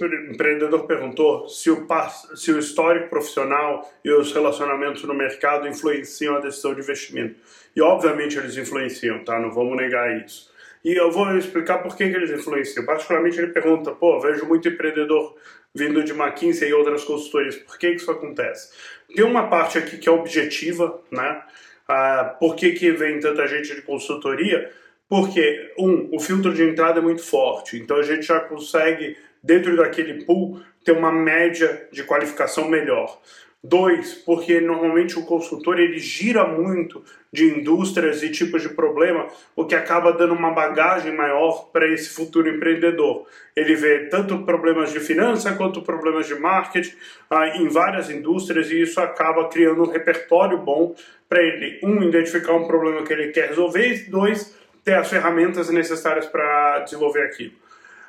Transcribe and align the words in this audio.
O 0.00 0.04
empreendedor 0.06 0.86
perguntou 0.86 1.48
se 1.48 1.70
o, 1.70 1.86
se 2.34 2.50
o 2.50 2.58
histórico 2.58 3.08
profissional 3.08 3.88
e 4.04 4.10
os 4.10 4.32
relacionamentos 4.32 5.04
no 5.04 5.14
mercado 5.14 5.68
influenciam 5.68 6.34
a 6.34 6.40
decisão 6.40 6.74
de 6.74 6.80
investimento. 6.80 7.36
E 7.76 7.80
obviamente 7.80 8.36
eles 8.36 8.56
influenciam, 8.56 9.22
tá? 9.22 9.38
Não 9.38 9.52
vamos 9.52 9.76
negar 9.76 10.20
isso. 10.20 10.52
E 10.84 10.92
eu 10.94 11.12
vou 11.12 11.38
explicar 11.38 11.78
por 11.78 11.96
que, 11.96 12.10
que 12.10 12.16
eles 12.16 12.30
influenciam. 12.30 12.84
Particularmente 12.84 13.38
ele 13.38 13.52
pergunta, 13.52 13.92
pô, 13.92 14.18
vejo 14.18 14.44
muito 14.46 14.68
empreendedor 14.68 15.36
vindo 15.72 16.02
de 16.02 16.12
McKinsey 16.12 16.70
e 16.70 16.74
outras 16.74 17.04
consultorias. 17.04 17.54
Por 17.54 17.78
que, 17.78 17.90
que 17.90 17.96
isso 17.96 18.10
acontece? 18.10 18.72
Tem 19.14 19.24
uma 19.24 19.48
parte 19.48 19.78
aqui 19.78 19.96
que 19.96 20.08
é 20.08 20.12
objetiva, 20.12 21.00
né? 21.12 21.40
Ah, 21.86 22.36
por 22.40 22.56
que, 22.56 22.72
que 22.72 22.90
vem 22.90 23.20
tanta 23.20 23.46
gente 23.46 23.72
de 23.72 23.82
consultoria? 23.82 24.72
Porque, 25.08 25.72
um, 25.78 26.08
o 26.16 26.18
filtro 26.18 26.52
de 26.52 26.64
entrada 26.64 26.98
é 26.98 27.02
muito 27.02 27.22
forte. 27.22 27.78
Então 27.78 27.96
a 27.96 28.02
gente 28.02 28.22
já 28.22 28.40
consegue 28.40 29.16
dentro 29.44 29.76
daquele 29.76 30.24
pool, 30.24 30.60
ter 30.82 30.92
uma 30.92 31.12
média 31.12 31.86
de 31.92 32.02
qualificação 32.02 32.68
melhor. 32.68 33.20
Dois, 33.66 34.14
porque 34.26 34.60
normalmente 34.60 35.18
o 35.18 35.24
consultor 35.24 35.80
ele 35.80 35.98
gira 35.98 36.46
muito 36.46 37.02
de 37.32 37.46
indústrias 37.46 38.22
e 38.22 38.30
tipos 38.30 38.60
de 38.60 38.68
problema, 38.68 39.26
o 39.56 39.64
que 39.64 39.74
acaba 39.74 40.12
dando 40.12 40.34
uma 40.34 40.50
bagagem 40.50 41.16
maior 41.16 41.70
para 41.72 41.88
esse 41.90 42.10
futuro 42.10 42.48
empreendedor. 42.48 43.26
Ele 43.56 43.74
vê 43.74 44.06
tanto 44.10 44.44
problemas 44.44 44.92
de 44.92 45.00
finança 45.00 45.54
quanto 45.54 45.80
problemas 45.80 46.26
de 46.26 46.34
marketing 46.34 46.94
ah, 47.30 47.56
em 47.56 47.66
várias 47.68 48.10
indústrias 48.10 48.70
e 48.70 48.82
isso 48.82 49.00
acaba 49.00 49.48
criando 49.48 49.82
um 49.82 49.90
repertório 49.90 50.58
bom 50.58 50.94
para 51.26 51.42
ele, 51.42 51.80
um, 51.82 52.02
identificar 52.02 52.52
um 52.52 52.66
problema 52.66 53.02
que 53.02 53.14
ele 53.14 53.28
quer 53.28 53.48
resolver 53.48 53.94
e 53.94 54.10
dois, 54.10 54.54
ter 54.84 54.94
as 54.94 55.08
ferramentas 55.08 55.70
necessárias 55.70 56.26
para 56.26 56.80
desenvolver 56.80 57.22
aquilo. 57.22 57.63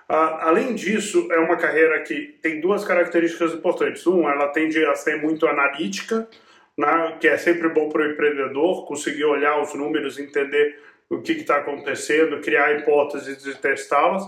Uh, 0.09 0.37
além 0.41 0.75
disso, 0.75 1.27
é 1.31 1.39
uma 1.39 1.57
carreira 1.57 2.01
que 2.01 2.37
tem 2.41 2.61
duas 2.61 2.85
características 2.85 3.53
importantes. 3.53 4.05
Um, 4.05 4.29
ela 4.29 4.49
tende 4.49 4.83
a 4.85 4.93
ser 4.93 5.21
muito 5.21 5.47
analítica, 5.47 6.27
né, 6.77 7.17
que 7.19 7.27
é 7.27 7.37
sempre 7.37 7.69
bom 7.69 7.89
para 7.89 8.03
o 8.03 8.11
empreendedor 8.11 8.85
conseguir 8.85 9.25
olhar 9.25 9.59
os 9.61 9.73
números, 9.73 10.19
entender 10.19 10.79
o 11.09 11.21
que 11.21 11.33
está 11.33 11.57
acontecendo, 11.57 12.39
criar 12.41 12.77
hipóteses 12.77 13.45
e 13.45 13.55
testá-las. 13.57 14.23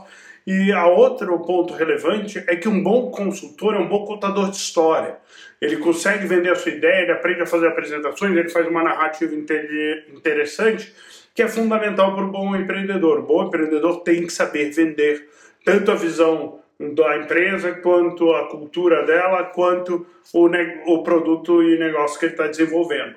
E 0.47 0.71
a 0.71 0.87
outro 0.87 1.37
ponto 1.39 1.73
relevante 1.73 2.41
é 2.47 2.55
que 2.55 2.69
um 2.69 2.81
bom 2.81 3.11
consultor 3.11 3.75
é 3.75 3.79
um 3.79 3.87
bom 3.87 4.05
contador 4.05 4.49
de 4.49 4.55
história. 4.55 5.17
Ele 5.59 5.75
consegue 5.77 6.25
vender 6.25 6.51
a 6.51 6.55
sua 6.55 6.71
ideia, 6.71 7.01
ele 7.01 7.11
aprende 7.11 7.41
a 7.41 7.45
fazer 7.45 7.67
apresentações, 7.67 8.31
ele 8.31 8.49
faz 8.49 8.65
uma 8.65 8.81
narrativa 8.81 9.35
interessante, 9.35 10.93
que 11.35 11.43
é 11.43 11.47
fundamental 11.47 12.15
para 12.15 12.23
o 12.23 12.31
bom 12.31 12.55
empreendedor. 12.55 13.19
O 13.19 13.23
bom 13.23 13.43
empreendedor 13.47 14.03
tem 14.03 14.25
que 14.25 14.31
saber 14.31 14.71
vender 14.71 15.27
tanto 15.67 15.91
a 15.91 15.95
visão 15.95 16.61
da 16.79 17.17
empresa, 17.17 17.73
quanto 17.73 18.33
a 18.33 18.47
cultura 18.47 19.05
dela, 19.05 19.43
quanto 19.43 20.07
o, 20.33 20.47
o 20.93 21.03
produto 21.03 21.61
e 21.61 21.77
negócio 21.77 22.17
que 22.17 22.23
ele 22.23 22.33
está 22.33 22.47
desenvolvendo. 22.47 23.15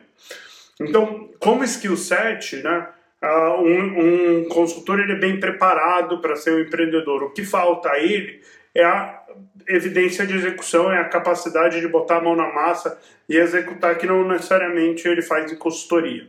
Então, 0.80 1.30
como 1.38 1.62
skill 1.62 1.96
set, 1.96 2.56
né, 2.56 2.88
um, 3.22 4.40
um, 4.40 4.48
consultor 4.48 4.98
ele 4.98 5.12
é 5.12 5.16
bem 5.16 5.38
preparado 5.38 6.20
para 6.20 6.34
ser 6.34 6.52
um 6.54 6.58
empreendedor. 6.58 7.22
O 7.22 7.30
que 7.30 7.44
falta 7.44 7.88
a 7.88 8.00
ele 8.00 8.40
é 8.74 8.82
a 8.82 9.22
evidência 9.68 10.26
de 10.26 10.34
execução, 10.34 10.90
é 10.90 10.98
a 10.98 11.08
capacidade 11.08 11.80
de 11.80 11.86
botar 11.86 12.16
a 12.16 12.20
mão 12.20 12.34
na 12.34 12.52
massa 12.52 12.98
e 13.28 13.36
executar, 13.36 13.96
que 13.96 14.06
não 14.06 14.26
necessariamente 14.26 15.06
ele 15.06 15.22
faz 15.22 15.52
em 15.52 15.56
consultoria. 15.56 16.26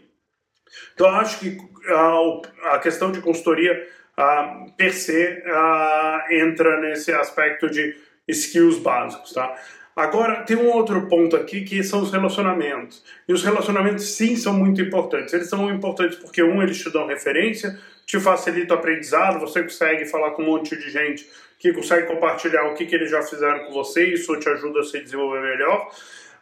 Então, 0.93 1.09
acho 1.09 1.39
que 1.39 1.57
a, 1.87 2.75
a 2.75 2.79
questão 2.79 3.11
de 3.11 3.21
consultoria 3.21 3.87
uh, 4.17 4.71
per 4.75 4.93
se 4.93 5.43
uh, 5.45 6.33
entra 6.33 6.79
nesse 6.79 7.11
aspecto 7.11 7.69
de 7.69 7.95
skills 8.27 8.79
básicos, 8.79 9.33
tá? 9.33 9.55
Agora, 9.95 10.43
tem 10.43 10.55
um 10.55 10.69
outro 10.69 11.07
ponto 11.07 11.35
aqui 11.35 11.61
que 11.61 11.83
são 11.83 12.01
os 12.01 12.11
relacionamentos. 12.11 13.03
E 13.27 13.33
os 13.33 13.43
relacionamentos, 13.43 14.05
sim, 14.15 14.37
são 14.37 14.53
muito 14.53 14.81
importantes. 14.81 15.33
Eles 15.33 15.49
são 15.49 15.69
importantes 15.69 16.17
porque, 16.17 16.41
um, 16.41 16.63
eles 16.63 16.79
te 16.79 16.89
dão 16.89 17.05
referência, 17.05 17.77
te 18.05 18.19
facilita 18.19 18.73
o 18.73 18.77
aprendizado, 18.77 19.39
você 19.39 19.61
consegue 19.61 20.05
falar 20.05 20.31
com 20.31 20.43
um 20.43 20.45
monte 20.45 20.77
de 20.77 20.89
gente 20.89 21.29
que 21.59 21.73
consegue 21.73 22.07
compartilhar 22.07 22.63
o 22.69 22.73
que, 22.73 22.85
que 22.85 22.95
eles 22.95 23.11
já 23.11 23.21
fizeram 23.21 23.65
com 23.65 23.73
você, 23.73 24.05
isso 24.05 24.35
te 24.39 24.49
ajuda 24.49 24.79
a 24.79 24.83
se 24.83 24.99
desenvolver 24.99 25.41
melhor. 25.41 25.91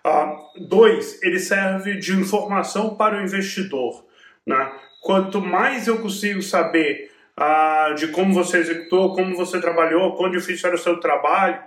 Uh, 0.06 0.66
dois, 0.68 1.22
ele 1.22 1.40
serve 1.40 1.98
de 1.98 2.14
informação 2.14 2.96
para 2.96 3.18
o 3.18 3.22
investidor. 3.22 4.06
Né? 4.46 4.72
Quanto 5.02 5.42
mais 5.42 5.88
eu 5.88 5.98
consigo 5.98 6.42
saber 6.42 7.12
ah, 7.40 7.94
de 7.96 8.10
como 8.10 8.34
você 8.34 8.58
executou, 8.58 9.16
como 9.16 9.34
você 9.34 9.62
trabalhou, 9.62 10.14
quão 10.18 10.30
difícil 10.30 10.68
era 10.68 10.76
o 10.76 10.80
seu 10.80 11.00
trabalho, 11.00 11.58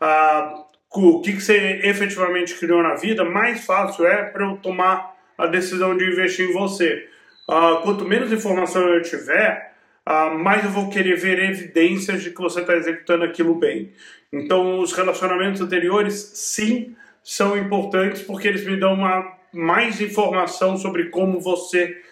ah, 0.00 0.64
o 0.92 1.20
que, 1.20 1.34
que 1.34 1.40
você 1.40 1.80
efetivamente 1.84 2.54
criou 2.56 2.82
na 2.82 2.96
vida, 2.96 3.24
mais 3.24 3.64
fácil 3.64 4.04
é 4.06 4.24
para 4.24 4.44
eu 4.44 4.56
tomar 4.56 5.16
a 5.38 5.46
decisão 5.46 5.96
de 5.96 6.04
investir 6.04 6.50
em 6.50 6.52
você. 6.52 7.08
Ah, 7.48 7.80
quanto 7.84 8.04
menos 8.04 8.32
informação 8.32 8.82
eu 8.88 9.02
tiver, 9.02 9.72
ah, 10.04 10.30
mais 10.30 10.64
eu 10.64 10.70
vou 10.70 10.90
querer 10.90 11.14
ver 11.14 11.38
evidências 11.38 12.24
de 12.24 12.30
que 12.30 12.40
você 12.40 12.60
está 12.60 12.74
executando 12.74 13.22
aquilo 13.22 13.54
bem. 13.54 13.92
Então, 14.32 14.80
os 14.80 14.92
relacionamentos 14.92 15.60
anteriores, 15.60 16.32
sim, 16.34 16.96
são 17.22 17.56
importantes 17.56 18.22
porque 18.22 18.48
eles 18.48 18.66
me 18.66 18.76
dão 18.76 18.94
uma, 18.94 19.32
mais 19.52 20.00
informação 20.00 20.76
sobre 20.76 21.04
como 21.10 21.38
você 21.38 22.02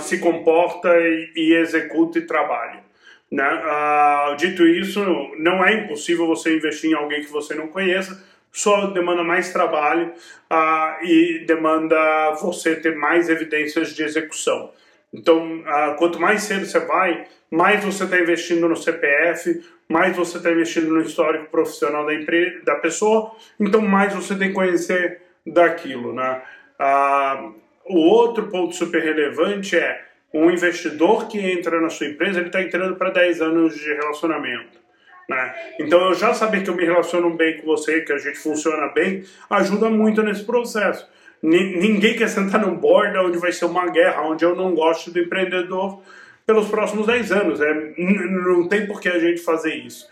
se 0.00 0.18
comporta 0.18 0.88
e, 0.98 1.32
e, 1.36 1.54
executa 1.54 2.18
e 2.18 2.22
trabalha. 2.22 2.82
Né? 3.30 3.44
Uh, 3.44 4.36
dito 4.36 4.66
isso, 4.66 5.00
não 5.38 5.64
é 5.64 5.74
impossível 5.74 6.26
você 6.26 6.56
investir 6.56 6.90
em 6.90 6.94
alguém 6.94 7.20
que 7.20 7.30
você 7.30 7.54
não 7.54 7.68
conheça, 7.68 8.22
só 8.50 8.86
demanda 8.86 9.22
mais 9.22 9.52
trabalho 9.52 10.12
uh, 10.50 11.04
e 11.04 11.44
demanda 11.46 12.32
você 12.40 12.74
ter 12.74 12.96
mais 12.96 13.28
evidências 13.28 13.94
de 13.94 14.02
execução. 14.02 14.72
Então, 15.12 15.64
quanto 15.98 16.20
mais 16.20 16.44
cedo 16.44 16.64
você 16.64 16.78
vai, 16.78 17.26
mais 17.50 17.84
você 17.84 18.04
está 18.04 18.16
investindo 18.16 18.68
no 18.68 18.76
CPF, 18.76 19.60
mais 19.88 20.16
você 20.16 20.36
está 20.36 20.52
investindo 20.52 20.88
no 20.88 21.02
histórico 21.02 21.50
profissional 21.50 22.06
da, 22.06 22.12
da 22.64 22.76
pessoa, 22.76 23.34
então 23.58 23.80
mais 23.80 24.14
você 24.14 24.36
tem 24.36 24.48
que 24.48 24.54
conhecer 24.54 25.20
daquilo. 25.44 26.14
Né? 26.14 26.42
O 27.90 27.98
outro 27.98 28.48
ponto 28.48 28.74
super 28.74 29.02
relevante 29.02 29.76
é 29.76 30.04
um 30.32 30.50
investidor 30.50 31.28
que 31.28 31.38
entra 31.38 31.80
na 31.80 31.88
sua 31.88 32.06
empresa, 32.06 32.38
ele 32.38 32.46
está 32.46 32.62
entrando 32.62 32.96
para 32.96 33.10
10 33.10 33.40
anos 33.42 33.74
de 33.74 33.92
relacionamento. 33.92 34.78
Né? 35.28 35.54
Então, 35.78 36.08
eu 36.08 36.14
já 36.14 36.34
saber 36.34 36.62
que 36.62 36.70
eu 36.70 36.74
me 36.74 36.84
relaciono 36.84 37.30
bem 37.36 37.58
com 37.58 37.66
você, 37.66 38.00
que 38.00 38.12
a 38.12 38.18
gente 38.18 38.38
funciona 38.38 38.88
bem, 38.88 39.24
ajuda 39.48 39.88
muito 39.88 40.22
nesse 40.22 40.44
processo. 40.44 41.08
ninguém 41.42 42.16
quer 42.16 42.28
sentar 42.28 42.60
num 42.60 42.74
board 42.74 43.16
onde 43.18 43.38
vai 43.38 43.52
ser 43.52 43.64
uma 43.64 43.86
guerra, 43.86 44.22
onde 44.22 44.44
eu 44.44 44.54
não 44.54 44.74
gosto 44.74 45.10
do 45.10 45.18
empreendedor 45.18 46.02
pelos 46.46 46.68
próximos 46.68 47.06
10 47.06 47.32
anos. 47.32 47.60
É, 47.60 47.94
não 47.96 48.68
tem 48.68 48.86
por 48.86 49.00
que 49.00 49.08
a 49.08 49.18
gente 49.18 49.40
fazer 49.40 49.74
isso. 49.74 50.08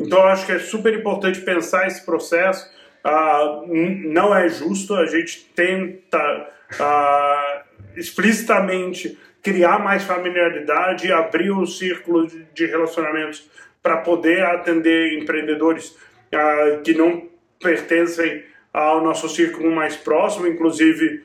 Então, 0.00 0.18
eu 0.18 0.26
acho 0.26 0.46
que 0.46 0.52
é 0.52 0.58
super 0.58 0.94
importante 0.94 1.40
pensar 1.40 1.86
esse 1.86 2.04
processo. 2.04 2.66
Ah, 3.04 3.62
não 3.66 4.34
é 4.34 4.48
justo, 4.48 4.94
a 4.94 5.06
gente 5.06 5.50
tenta 5.56 6.48
uh, 6.80 7.98
explicitamente 7.98 9.18
criar 9.42 9.80
mais 9.80 10.04
familiaridade 10.04 11.12
abrir 11.12 11.50
um 11.50 11.66
círculo 11.66 12.28
de, 12.28 12.66
relacionamentos 12.66 13.50
para 13.82 13.96
poder 13.96 14.44
atender 14.44 15.18
empreendedores 15.18 15.90
uh, 15.90 16.80
que 16.84 16.94
não 16.94 17.28
pertencem 17.60 18.44
ao 18.72 19.02
nosso 19.02 19.28
círculo 19.28 19.70
mais 19.72 19.96
próximo, 19.96 20.46
inclusive 20.46 21.24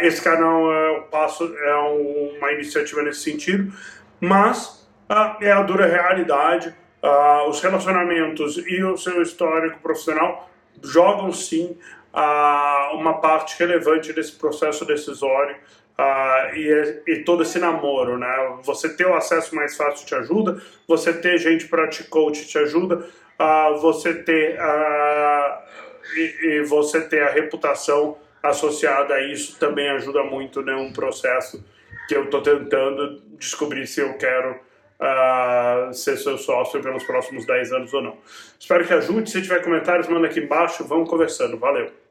esse 0.00 0.20
canal 0.20 0.72
é, 0.72 1.00
passo, 1.12 1.44
é 1.56 1.74
uma 1.76 2.50
iniciativa 2.52 3.02
nesse 3.02 3.20
sentido, 3.20 3.72
mas 4.20 4.84
é 5.40 5.52
a 5.52 5.62
dura 5.62 5.86
realidade. 5.86 6.74
os 7.46 7.60
relacionamentos 7.60 8.56
e 8.66 8.82
o 8.82 8.96
seu 8.96 9.22
histórico 9.22 9.78
profissional 9.80 10.50
jogam 10.84 11.32
sim 11.32 11.76
uma 12.92 13.14
parte 13.14 13.58
relevante 13.58 14.12
desse 14.12 14.32
processo 14.32 14.84
decisório 14.84 15.56
e, 16.54 17.02
e, 17.06 17.24
todo 17.24 17.42
esse 17.42 17.58
namoro, 17.58 18.18
né? 18.18 18.58
Você 18.62 18.94
ter 18.94 19.06
o 19.06 19.14
acesso 19.14 19.54
mais 19.54 19.76
fácil 19.76 20.06
te 20.06 20.14
ajuda, 20.14 20.60
você 20.86 21.12
ter 21.12 21.38
gente 21.38 21.66
para 21.66 21.88
te 21.88 22.04
coach 22.04 22.46
te 22.46 22.58
ajuda, 22.58 23.06
você 23.80 24.14
ter 24.14 24.58
e, 26.16 26.62
você 26.62 27.00
ter 27.00 27.22
a 27.22 27.30
reputação 27.30 28.18
associada 28.42 29.14
a 29.14 29.22
isso 29.22 29.58
também 29.58 29.88
ajuda 29.90 30.22
muito 30.22 30.60
né, 30.60 30.74
um 30.74 30.92
processo 30.92 31.64
que 32.06 32.14
eu 32.14 32.24
estou 32.24 32.42
tentando 32.42 33.22
descobrir 33.38 33.86
se 33.86 34.00
eu 34.00 34.18
quero 34.18 34.60
uh, 35.04 35.94
ser 35.94 36.16
seu 36.16 36.38
sócio 36.38 36.80
pelos 36.80 37.04
próximos 37.04 37.46
10 37.46 37.72
anos 37.72 37.94
ou 37.94 38.02
não. 38.02 38.16
Espero 38.58 38.86
que 38.86 38.94
ajude. 38.94 39.30
Se 39.30 39.42
tiver 39.42 39.62
comentários, 39.62 40.08
manda 40.08 40.26
aqui 40.26 40.40
embaixo. 40.40 40.84
Vamos 40.84 41.08
conversando. 41.08 41.58
Valeu! 41.58 42.03